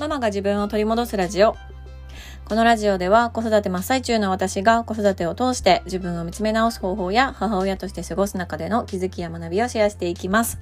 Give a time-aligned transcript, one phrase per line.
[0.00, 1.54] ママが自分を取り戻すラジオ。
[2.46, 10.58] このラジオでは子育て真っ最中の私が子育てを通して自分を見つめ直す方法や母親として過ごす中での気づきや学びをシェアしていきます。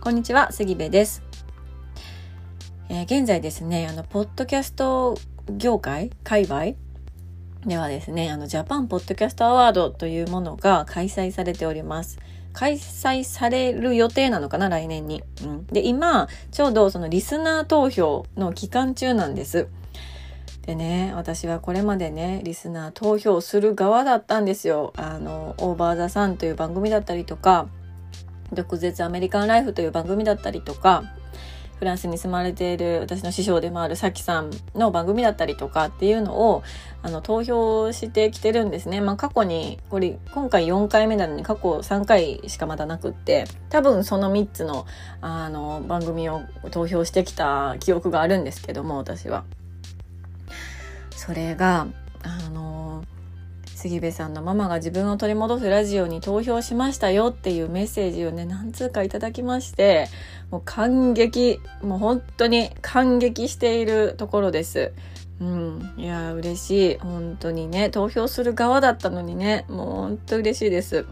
[0.00, 1.22] こんにちは、杉部です。
[2.88, 5.18] えー、現在ですね、あの、ポッドキャスト
[5.50, 6.64] 業界、界隈
[7.66, 12.18] ではですね、あの、ジャパンポッドキャストアワードというものが開催されております。
[12.56, 15.22] 開催される予定なのかな来年に。
[15.44, 19.68] うん、で、今、ちょうどそのリスナー投票の期間中なんです。
[20.62, 24.94] でね、私はこれまでね、リスナー投票する側だったんですよ。
[24.96, 27.68] あの、オーバーザさんという番組だったりとか、
[28.54, 31.04] 毒舌アメリカンライフという番組だったりとか、
[31.78, 36.62] フランスに住まれている私の師匠でもあるさきさんの番組だったりとかっていうのを
[37.06, 39.00] あの投票してきてるんですね。
[39.00, 44.86] まあ過去にこれ今回4回目なのに過去3回しかまだなくって多分その3つの
[45.20, 46.40] あの番組を
[46.72, 49.44] 投票してきた記憶があるんですけども私は。
[51.12, 51.86] それが
[52.24, 53.04] あの
[53.76, 60.08] 杉部さんのママが自分を取り戻すラジオに投票しましたよっていうメッセージをね、何通かいただきまして、
[60.50, 64.92] もう感激、もう本当に感激しているところです。
[65.40, 65.94] うん。
[65.96, 66.98] いや、嬉しい。
[66.98, 71.06] 本当にね、投票する側だったのにね、もう本当嬉しいです。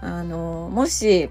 [0.00, 1.30] あの、もし、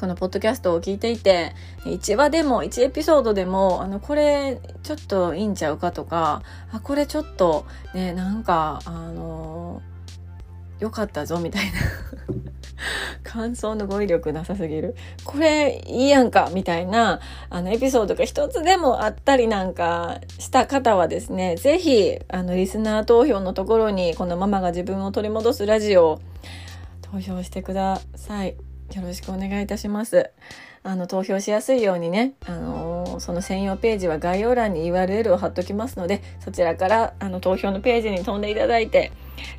[0.00, 1.54] このポッドキャストを聞いていて、
[1.84, 9.80] 1話でも、1エピソードでも、あの、これ、ちょっといいんちゃうかとか、あ、これちょっと、ね、なんか、あの、
[10.80, 11.72] よかったぞ、みたいな。
[13.32, 14.94] 感想の語彙力なさすぎる？
[15.24, 26.20] これいいやんかみたいな、あの、エピソードが一つでもあったりなんかした方はですね、ぜひ、あの、リスナー投票のところに、このママが自分を取り戻すラジオを
[27.00, 28.50] 投票してください。
[28.94, 30.30] よろしくお願いいたします。
[30.82, 39.10] あの、投票しやすいようにね、あのー、その専用ページは概要欄に URL を貼っときますので、そちらから、あの、投票のページに飛んでいただいて、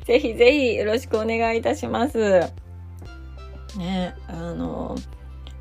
[0.06, 2.63] ぜひぜひよろしくお願いいたします。
[3.78, 4.96] ね、あの、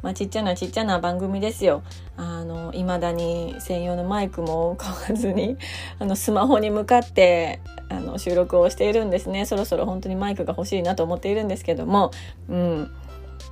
[0.04, 1.82] まあ、ちっちゃなちっちゃな番組ですよ。
[2.18, 5.58] あの、未だに専用のマイクも買わずに、
[5.98, 9.46] あの、スマホに向かって、あの、収録をしているんですね。
[9.46, 12.12] そろそろ本当にマイクが欲しいなと思っているんですけども、
[12.50, 12.92] うん。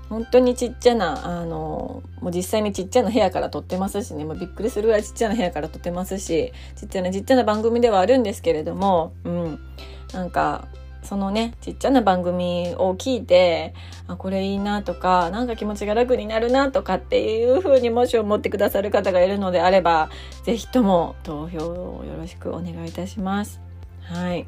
[0.09, 9.59] 本当にちっちゃな、あの、もう実際にちっちゃな部屋から撮ってますしね、もうびっくりするぐらいちっちゃな部屋から撮ってますし、ちっちゃなちっちゃな番組ではあるんですけれども、うん、
[10.11, 10.67] なんか、
[11.03, 13.73] そのね、ちっちゃな番組を聞いて、
[14.07, 20.09] あ、これいいなとか、なんか気持ちが楽になるなとかっていう風にもし思ってくださる方がいるのであれば、
[20.43, 23.59] ぜひとも投票をよろしくお願いいたします。
[24.03, 24.45] はい。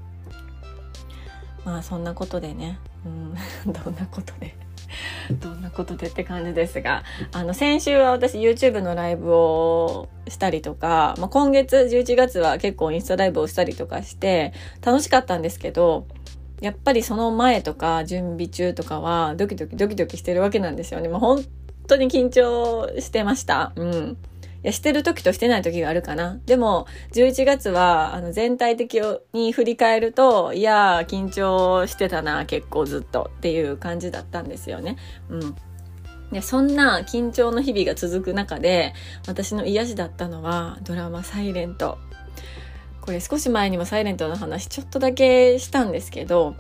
[1.66, 3.34] まあそんなことでね、うん、
[3.72, 4.56] どんなことで？
[5.42, 14.54] どんなことでって感じですが、あの、先週は私 YouTube のライブをしたりとか、まあ、今月11月は結構インスタライブをしたりとかして、
[14.84, 16.08] 楽しかったんですけど、
[16.64, 21.10] やっぱりその前とか準備中とかはドキドキドキドキしてるわけなんですよね。
[21.10, 21.44] もう本
[21.88, 23.74] 当に緊張してました。
[23.76, 24.18] うん。
[24.64, 26.40] いや、してる時としてない時があるかな。
[26.46, 29.02] でも、11月は、あの、全体的
[29.34, 34.96] に振り返ると、いやー、緊張してたな、結構ずっとっていう感じだったんですよね。
[35.28, 35.56] うん。
[36.32, 38.94] で、そんな緊張の日々が続く中で、
[39.28, 41.98] 私の癒しだったのは、ドラマサイレント。
[43.04, 46.56] これ少し前にもサイレントの話ちょっとだけしたんですけど、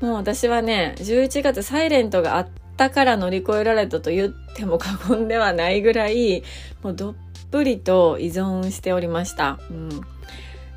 [0.00, 6.44] もう私はね、11月サイレントがあったから乗り越えられたと言っても過言ではないぐらい、
[6.84, 7.14] もうどっ
[7.50, 9.58] ぷりと依存しておりました。
[9.70, 9.88] うん。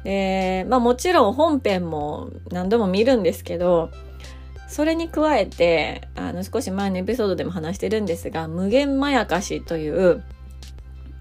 [0.03, 3.91] で、まあもちろん本編も何度も見るんですけど、
[4.67, 10.23] それに加えて、あの少し前のエピソードでも話してるんですが、無限まやかしという、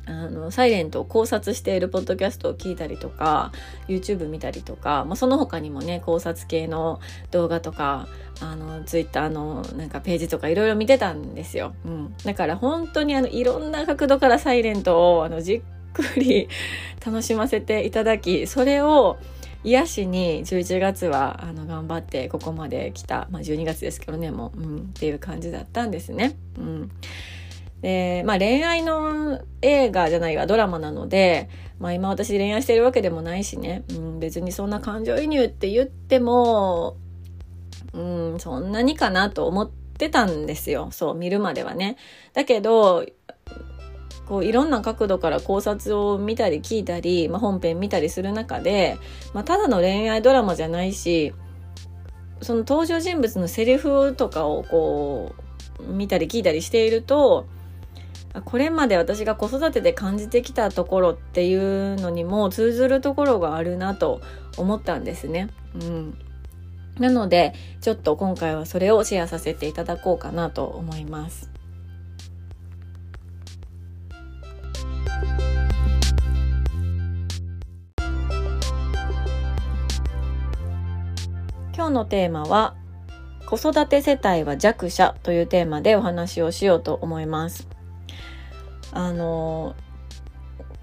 [0.06, 3.52] あの、サイレントを考察しているポッドキャストを聞いたりとか、
[3.88, 7.00] YouTube 見たりとか、まあ、その他にもね、考察系の
[7.30, 8.08] 動画とか、
[8.40, 11.74] あの、Twitter のなんかページとかいろいろ見てたんですよ。
[11.84, 12.14] うん。
[12.24, 15.62] だから本当にあの、いろんな角度からサイレントを、あの、じっ
[15.92, 16.48] くり
[17.04, 19.18] 楽しませていただき、それを、
[19.64, 26.36] 癒しに11月はあの頑張ってここまで来た、まあ、12月ですけどねもう、うん、っていう感じだったんですね。
[26.58, 26.90] うん
[27.84, 36.96] で、まあ恋愛の映画じゃないわ、ドラマなので、まあ今私恋愛してるわけでもないしね、うん、別にそんな感情移入って言っても、
[37.92, 40.88] うん、そんなにかなと思ってたんですよ。
[40.92, 41.98] そう、見るまではね。
[42.32, 43.04] だけど、
[44.26, 48.96] こういろんな角度から考察を見たり聞いたり、まあ、本編見たりする中で、
[49.34, 51.34] まあ、ただの恋愛ドラマじゃないし
[52.40, 55.34] その登場人物のセリフとかをこ
[55.80, 57.46] う見たり聞いたりしていると
[58.42, 64.20] これまで私が子育てで感じてきたところっていうのにも通ずるところがあるなと
[64.56, 65.50] 思ったんですね。
[65.74, 66.18] うん、
[66.98, 71.50] なのでちょっと今回はそれをシェアさせていただこうかなと思います。
[81.76, 82.74] 今日のテーマは
[83.46, 87.73] 子育て世帯は弱者というテーマでお話をしようと思います。
[88.94, 89.74] あの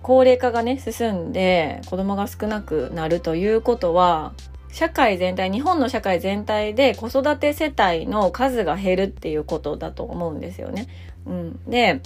[0.04, 4.34] 高齢化がね進んで子供が少なくなるということは
[4.72, 10.88] 社会全体日本の社会全体で子育て世帯の数が減るっていうことだと思うんですよね。
[11.26, 12.02] うん、で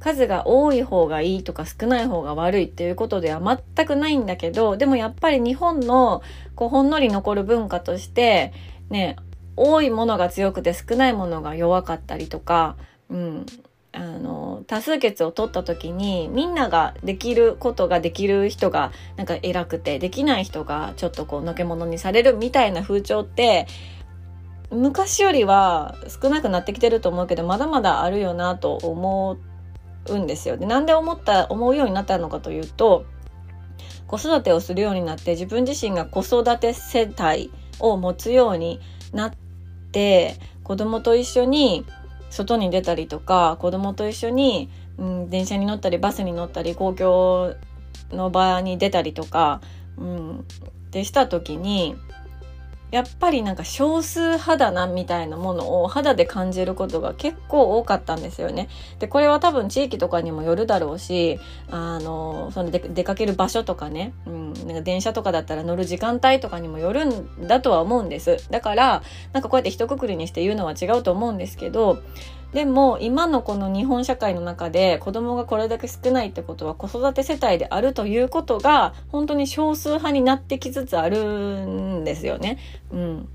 [0.00, 6.22] 数が多い方がいいとか少ない方が悪いっていうことでは全くないんだけどでもやっぱり日本の
[6.54, 8.52] こうほんのり残る文化として
[8.88, 9.16] ね
[9.56, 12.76] 多いものが強くて少ないものが弱かったりとか、
[13.10, 13.46] うん、
[13.92, 23.66] あの多数決を取った時にみんなができることができる人がなんか偉くてできない人がちょっとこうのけ者にされるみたいな風潮って
[24.70, 29.36] 昔よりは少なくなってきてると思うけどまだまだあるよなと思
[30.06, 30.56] うんですよ。
[30.56, 33.04] でなんで思った思うようになったのかというと
[34.06, 37.50] 子育てをするようになって自分自身が子育て世帯
[37.80, 38.80] を持つように
[39.12, 39.32] なっ
[39.90, 41.84] て子供と一緒に
[42.30, 47.54] 外に出たりとか子供と一緒に、うん、電車に乗ったりバスに乗ったり公共
[48.12, 49.60] の場に出たりとか、
[49.98, 50.44] うん、
[50.90, 51.96] でした時に
[52.90, 58.68] やっぱりなんか少数派だなみたいなものを肌で感じることが結構多かったんですよね。
[58.98, 61.38] で、これは多分地域とかにもよるだろうし、
[61.70, 68.48] あの、その出かける場所とかね、うん、なんか電車とかだったら乗る時間帯とかにもよるんだとは思うんです。
[68.50, 69.02] だから、
[69.32, 72.02] なんかこうやって一括りにして言うのは違うと思うんですけど、
[72.52, 82.58] でも今のこの日本社会の中で子供がこれだけ少ないってことは子育て世帯であるということが本当に少数派になってきつつあるんですよね。
[82.90, 83.28] うん、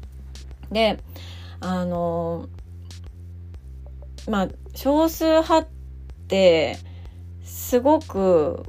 [0.71, 0.99] で
[1.61, 2.49] あの
[4.29, 5.67] まあ少数派っ
[6.27, 6.77] て
[7.43, 8.63] すごく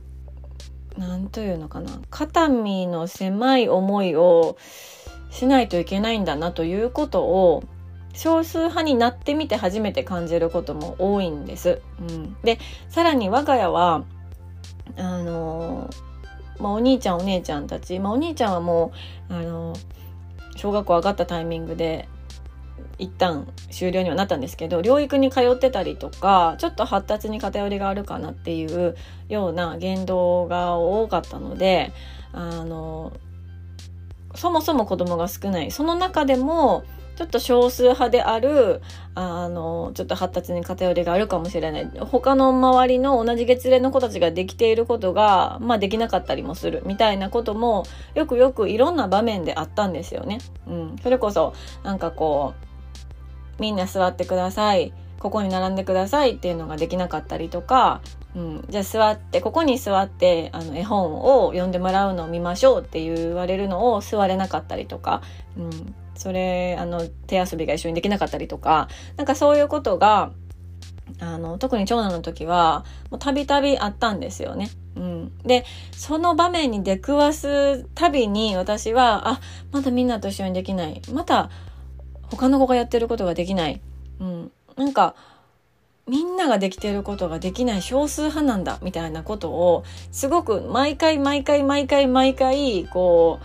[0.96, 4.56] 何というのかな肩身の狭い思いを
[5.30, 7.64] しないといけないんだなということを
[8.16, 11.80] 少数派になってみて初めて感じることも多いんです。
[12.00, 12.58] うん、で
[12.88, 14.04] さらに我が家は
[14.96, 15.90] あの
[16.58, 18.92] まあ、お兄ちゃんお姉ちゃんたち、まあ、お兄ちゃんはも
[19.28, 19.76] うあの
[20.56, 22.08] 小学校上がったタイミングで
[22.98, 28.96] 一旦終了にはなったんですけど療育に通ってたりとかちょっと発達に偏りがあるかなっていう
[29.28, 31.92] ような言動が多かったので
[32.32, 33.12] あの
[34.34, 35.70] そもそも子供が少ない。
[35.70, 36.84] その中でも
[37.16, 38.82] ちょっと少数派である、
[39.14, 41.90] あの、ちょっと発達に偏りがあるかもしれない。
[41.98, 47.84] 他の周りの同じ月齢の子たちができていることが、まあできなかったりもするみたいなことも、
[48.14, 50.38] よくよくいろんな場面であったんですよね。
[50.66, 50.96] うん。
[51.02, 52.52] それこそ、なんかこ
[53.58, 54.92] う、みんな座ってください。
[55.18, 58.02] ここに並んでくださいっていうのができなかったりとか、
[58.34, 65.22] うん、じゃあ座ってここに座ってあの絵本を読んでもらうのを見ましょうって言われるのを座れなかったりとか、
[65.56, 70.32] うん、それあの手遊びが一緒にできなかったりとかなんかそういうことが
[71.20, 74.70] あの特に長男の時はもうたびたびあったんですよね。
[74.96, 81.02] うん、でその場面に出くわすたびに私はあまだみんなと一緒にできない。
[81.12, 81.50] また
[82.30, 83.80] 他の子がやってることができない、
[84.20, 85.14] うん、なんか
[86.08, 93.40] みんなができてることができない少数派なんだみたいなことをすごく毎回毎回毎回毎回こ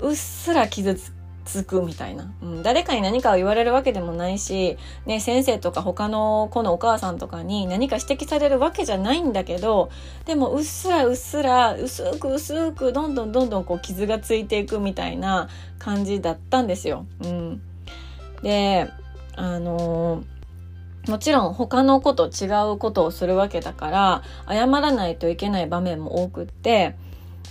[0.00, 1.12] ううっすら傷つ
[1.44, 9.90] つくみたいな、うん、誰かに何かを言われるわけでもないし、ね、先生とか他の子のお母さんとかに何か指摘されるわけじゃないんだけど
[10.24, 17.06] でもうっすらうっすら薄く薄くどんどんどんどんこう傷がついていくみたいな感じだったんですよ。
[17.24, 17.62] うん、
[18.42, 18.88] で
[19.34, 26.96] あのー、もちろん他の子と違うことをするわけだから謝らないといけない場面も多くって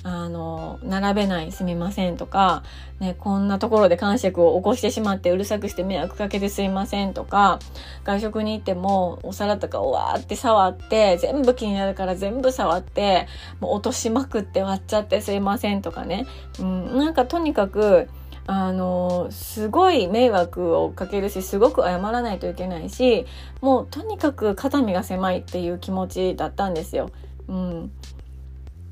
[0.04, 2.64] あの、並べないすみませんとか、
[3.00, 7.60] ね、こんなところで感触を起こしてしまってうるさくして迷惑かけてすいませんとか、
[8.04, 13.28] 外食に行ってもお皿とかをわーって触って、全部気になるから全部触って、
[13.60, 16.26] もう落としまくって割っちゃってすいませんとかね。
[16.60, 18.10] うん、なんかとにかく、
[18.48, 23.28] あのすごい迷惑をかけるしすごく謝らないといけないし
[23.62, 27.12] もうとにかく肩身が狭いっていう気持ちだったんですよ。
[27.48, 27.92] うん、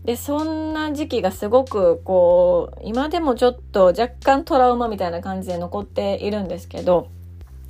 [0.06, 7.10] でそんな時期がすごくこう今でもちょっと若干トラウマみたいな感じで残っているんですけど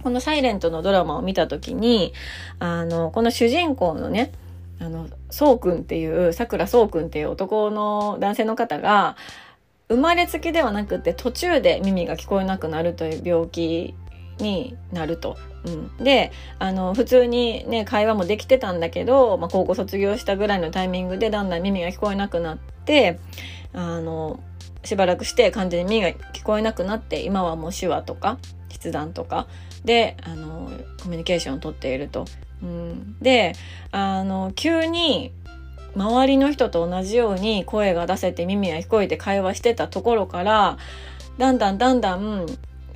[0.03, 2.13] このサイレントのドラマを見た時に、
[2.59, 4.31] あの、この主人公のね、
[4.79, 9.17] あの、そうくんっていう、桜そうくんっていう男の男性の方が、
[9.89, 13.95] 生まれつきではなくて途中で耳が聞こえなくなるという病気
[14.39, 15.38] になると。
[15.65, 23.19] うん、であの普通にね会話もできてたんだけど、まあ、高校卒業したぐらいのタイミングでだんだん耳が聞こえなくなって
[23.74, 24.39] あの
[24.86, 28.38] しばらくして完全に耳が聞こえなくなって今はもう手話とか
[28.72, 29.48] 筆談とか
[29.84, 30.72] であの
[31.03, 32.25] コミュニケーションをとっていると。
[32.62, 33.53] うん、で
[33.91, 35.31] あの急に
[35.96, 40.77] 周りの人と同じように声が出せて耳が聞こえて会話してたところから
[41.38, 42.46] だんだんだんだん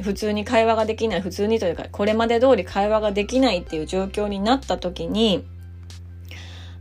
[0.04, 5.46] 普通に会話ができない普通にというかこれまで通り会話ができないっていう状況になった時に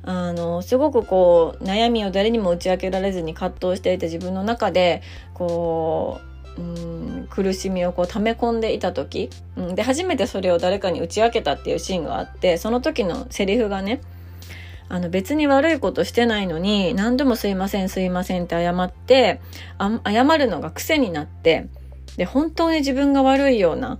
[0.05, 5.03] あのすごくこう悩みを誰にも打ち明けられずに葛藤していて自分の中で
[5.35, 14.01] こううん苦しみをこう溜め込んでいた時、うん、で初めてそれを誰かに打ち明けたっていうシーンがあってその時のセリフがね
[14.89, 19.41] あの別に悪いことしてないのに何度もすいませんすいませんって謝って
[19.79, 21.69] 謝るのが癖になって
[22.17, 23.99] で本当に自分が悪いような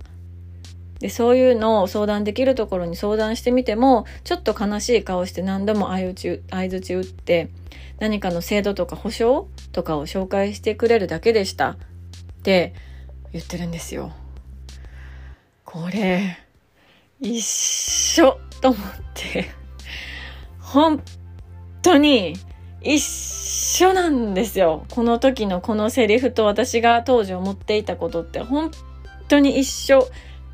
[0.99, 7.49] でそういうのを相談できるところに相談してみてもちょっと悲しい顔して何度も相づち打って
[7.99, 11.77] 何かの制度とか保証とかを紹介してくれるだけでしたっ
[12.43, 12.73] て
[13.33, 14.13] 言ってるんですよ。
[15.65, 16.37] これ
[17.19, 18.79] 一緒と思っ
[19.13, 19.49] て
[20.59, 21.01] 本
[21.81, 22.35] 当に
[22.81, 23.42] 一緒
[23.73, 24.85] 緒なんですよ。
[24.91, 28.71] この時のこのセリフと私が当時思っていたことって本
[29.27, 30.07] 当に一緒。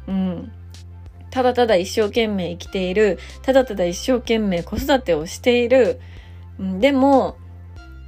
[0.07, 0.51] うん。
[1.31, 3.19] ただただ一生懸命生きている。
[3.41, 5.99] ただただ一生懸命子育てをしている。
[6.59, 7.37] うん、でも、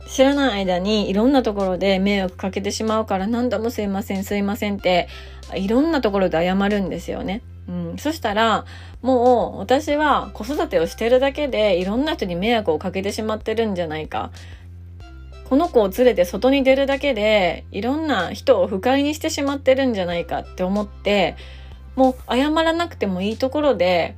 [0.07, 5.07] 知らない間にいろんなところで迷惑かけてしまうから何度もすいませんすいませんって
[5.55, 7.41] いろんなところで謝るんですよね。
[7.69, 8.65] うん、そしたら
[9.01, 14.31] もう私は子育てをしてるだけでいろんな人に迷惑をかけてしまってるんじゃないか。
[15.51, 21.35] この子を連れて外に出るだけでいろんな人を不快にしてしまってるんじゃないかって思って
[21.97, 24.15] もう謝らなくてもいいところで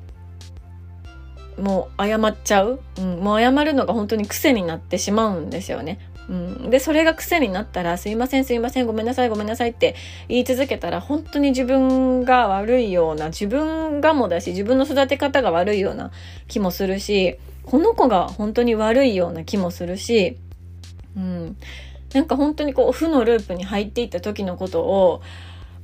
[1.57, 5.97] もう謝っちゃう、うん、もう謝るのが本当に癖になってしまうんですよね。
[6.29, 9.95] うん、でそれが癖になったら「すいませんすいませんごめんなさいごめんなさい」って
[10.29, 16.11] 言い続けたら本当に自分が悪いような自分がもだし自分の育て方が悪いような
[16.47, 20.37] 気もするしこの子が本当に悪いような気もするし、
[21.15, 21.57] うん、
[22.13, 25.21] なんか本当にこう負のループに入っていった時のことを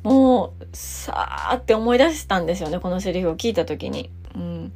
[0.04, 4.10] もうさーって思い出したんですよねこのセリフを聞いた時に。
[4.36, 4.72] うん、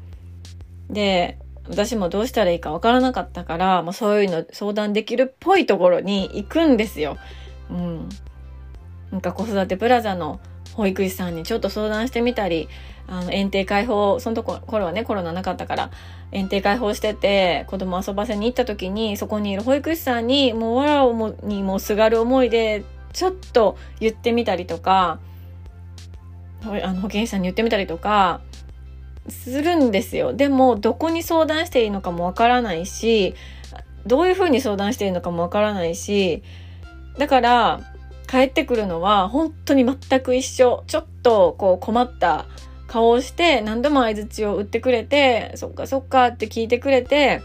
[0.89, 1.38] で
[1.69, 7.17] 私もどうしたらいいかわからなかったから、まあ、そういうの相談できるっぽいところに行くんですよ。
[7.69, 8.10] うん。
[9.12, 10.39] なんか子育てプラザの
[10.74, 12.67] 保育士さんにちょっと相談してみたり、
[13.07, 15.91] あの、園庭開放、そのとこ、頃はね、コロナなかったから、
[16.31, 25.19] 園庭開放してて、子供遊ばせに行った時に、そこにいる保育士さんに、もう、わらをもにもすがる思いで、ちょっと言ってみたりとか、
[26.63, 28.41] あの保健師さんに言ってみたりとか、
[29.29, 30.33] するんですよ。
[30.33, 33.36] でも、どこに相談していいのかもわからないし、
[34.05, 36.43] どういうふうに相談していいのかもわからないし、
[37.17, 37.81] だから、
[38.27, 40.83] 帰ってくるのは本当に全く一緒。
[40.88, 42.45] ちょっとこう困った
[42.94, 47.42] 顔をして何度も相槌を打ってくれて、そっかそっかって聞いてくれて、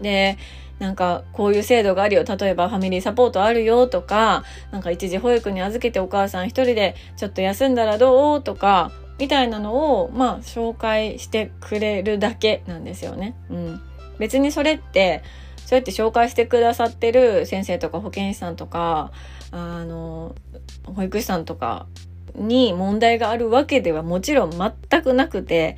[0.00, 0.38] で、
[0.78, 2.24] なんかこういう制度があるよ。
[2.24, 13.34] 例えばファミリーサポートあるよとか、なんか一時保育に預けてお母さん一人でちょっと休んだらどうとか、みたいなのを、まあ、紹介してくれるだけなんですよね。
[13.50, 13.80] うん。
[14.20, 15.24] 別にそれって、
[15.66, 19.10] そうやって紹介してくださってる先生とか保健師さんとか、
[19.50, 20.36] あの、
[20.84, 21.86] 保育士さんとか
[22.34, 25.76] に問題があるわけではもちろん全くなくて、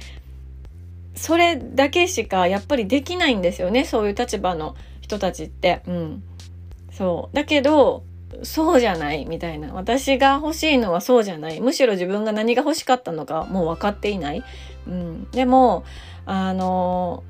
[1.14, 3.84] それだけしかやっぱりできないんですよね。
[3.84, 5.82] そういう立場の人たちって。
[5.86, 6.22] うん。
[6.92, 7.36] そう。
[7.36, 8.04] だけど、
[8.42, 9.72] そうじゃないみたいな。
[9.72, 11.60] 私が欲しいのはそうじゃない。
[11.60, 14.42] むしろ自分が何が欲しかったのかもう分かっていない。
[14.86, 15.30] うん。
[15.30, 15.84] でも、
[16.26, 17.22] あの、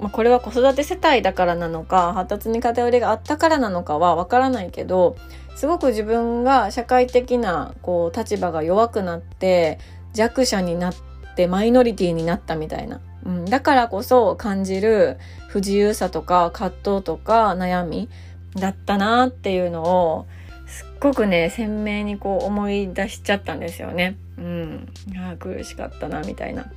[0.00, 5.16] まあ、これは子育て世帯だからなのか、発達に偏りがあったからなのかは分からないけど、
[5.56, 9.80] すごく自分が社会的なこう立場が弱くなって
[10.12, 10.94] 弱者になっ
[11.34, 13.00] てマイノリティになったみたいな。
[13.26, 18.08] うん、だからこそ感じる不自由さとか葛藤とか悩み
[18.54, 20.26] だったなっていうのを
[20.66, 24.16] すっごくね鮮明にこう思い出しちゃったんですよね。
[24.38, 26.70] うん、あ苦しかったなみたいな。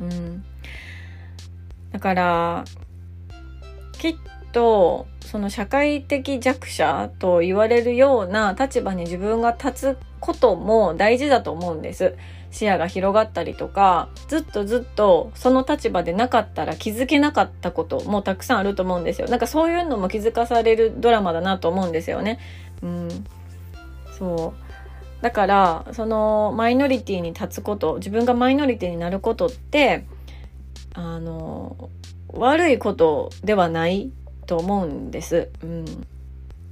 [0.00, 0.44] うん、
[1.92, 2.64] だから
[3.92, 4.16] きっ
[4.52, 12.16] とその社会的弱者と言われるような立場に自分が立つことも大事だと思うんです。
[12.50, 22.38] 視野が広がったりとかずっとずっとその立場でなかったら気づけなかったこともたくさんあると思うんですよなんかそういうのも気づかされるドラマだなと思うんですよね。
[22.82, 23.08] うん、
[24.18, 30.06] そうだからそのマイノリティに立つこと自分がマイノリティになることって
[30.94, 31.90] あの
[32.28, 34.10] 悪いことではない
[34.46, 35.50] と思うんです。
[35.62, 35.84] うん、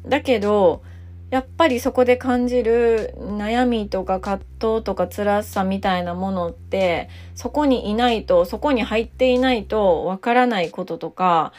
[0.07, 0.83] だけど
[1.31, 11.53] やっぱりそこで感じる悩みとか葛藤とか辛さみたいなものってそこにいないとそこに入っていないとわからないこととか、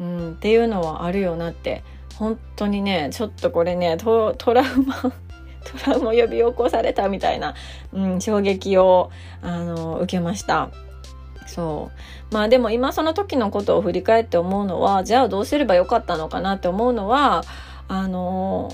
[0.00, 1.84] うん、っていうのはあるよなって
[2.16, 4.96] 本当にねちょっとこれねトラウマ
[5.64, 7.54] トラウマ呼び起こされたみたいな、
[7.92, 9.10] うん、衝撃を
[9.40, 10.70] あの受けました。
[11.50, 11.90] そ
[12.30, 17.42] うまあでも今その時のことを振り返って思うのはじゃあどうすればよかったのかなって思うのは
[17.88, 18.72] あの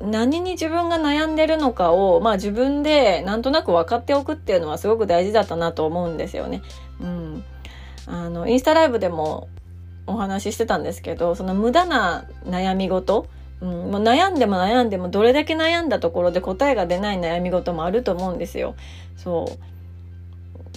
[0.00, 6.62] 何に自分が悩んでるのかを、まあ、自分でなんとなく分かっておくっていうのはすごく大事だったなと思うんですよね。
[7.00, 7.44] うん、
[8.06, 9.48] あのインスタライブでも
[10.06, 13.26] お話ししてたんですけどその無駄な悩み事、
[13.60, 18.74] うん、もう悩んでも悩んでもどれだけ悩んだところで答えが出ない悩み事もあると思うんですよ。
[19.16, 19.73] そう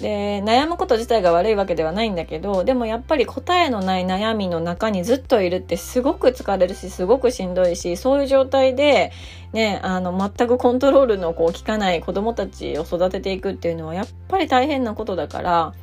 [0.01, 9.11] で悩むこと自体が悪いわけではないんだけどでもやっぱり答えのない悩みの中にずっといるってすごく疲れるしすごくしんどいしそういう状態で、
[9.53, 15.73] ね、あの全くコントロールのこう効かない子どもたちを育てていくっていうのはやっぱり大変なことだから、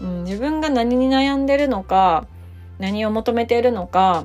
[0.00, 2.26] うん、自分が何に悩んでるのか
[2.80, 4.24] 何を求めているのか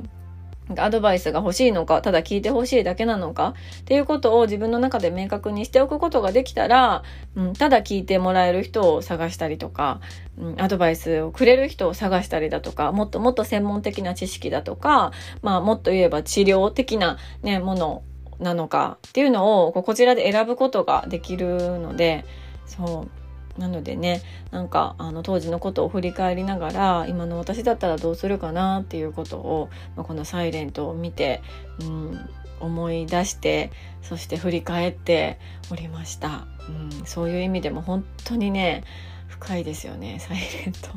[0.77, 7.03] アドバイスが欲しいのか、ただ聞いて欲しいだけなのかっていうことを自分の中で明確にしておくことができたら、
[7.35, 10.01] うん、ただ聞いてもらえる人を探したりとか、
[10.39, 18.03] うん、アドバイスをくれる人を探したりだとか、もっともっと専門的な知識だとか、まあもっと言えば治療的なね、もの
[18.39, 22.25] なのかっていうのをこちらで選ぶことができるので、
[22.65, 23.24] そう。
[23.57, 24.21] なのでね
[24.51, 31.41] なんかあの当時のことを振り返りながら今の私だったらどうするかなっていうことを、まあ、この「サイレントを見て、
[31.81, 35.39] うん、思い出してそして振り返って
[35.71, 38.83] おりました、うん、そういう意味でも本当にね
[39.27, 40.89] 深いですよねサイレント。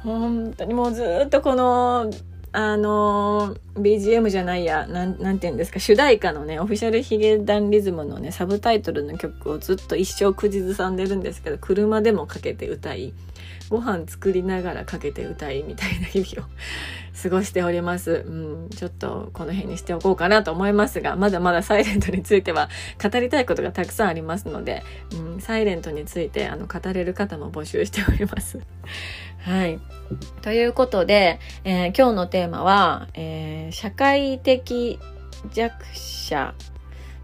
[0.02, 2.10] 本当にもうずっとこの
[2.52, 13.12] あの BGM じゃないやなんなんて言うんですか主題歌のねオフィシャルヒゲダンリズムのねサブタイトルの曲をずっと一生口ずさんでるんですけど車でもかけて歌い
[13.70, 16.50] ご飯作りながらかけて歌いみたいな日々を
[17.22, 18.24] 過ごしております。
[18.26, 22.68] うん、ちょっとこの辺にしておこうかなと思いますが、まだまだサイレントについては
[23.02, 28.58] 語りたいことがたくさんありますので、うん、サイレントについてあの語れる方も募集しております。
[29.38, 29.78] はい。
[30.42, 34.98] ということで、えー、今日のテーマは、えー、社会的
[35.52, 36.54] 弱者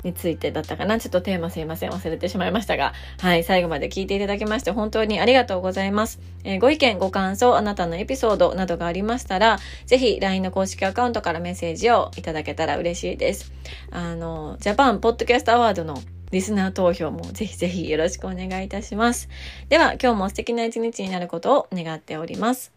[0.06, 0.98] についてだったかな。
[0.98, 1.90] ちょっとテーマすいません。
[1.90, 2.94] 忘れてしまいましたが。
[3.20, 3.44] はい。
[3.44, 6.20] 最後まで聞いていただきまして本当にありがとうございます。
[6.44, 13.52] えー、ご意見、ご感想、あなたのエピソードなどがありましたら、ぜひ LINE の公式アカウントからメッセージをいただけたら嬉しいです。
[13.90, 19.28] あの、ジャパンポッドキャストアワードのリスナー投票もぜひぜひよろしくお願いいたします。
[19.68, 22.75] では今日も素敵な一日になることを願っております。